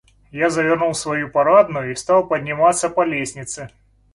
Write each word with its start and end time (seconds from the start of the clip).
Я 0.31 0.49
завернул 0.49 0.93
в 0.93 0.97
свою 0.97 1.29
парадную 1.29 1.91
и 1.91 1.95
стал 1.95 2.27
подниматься 2.27 2.89
по 2.89 3.03
лестнице. 3.05 3.69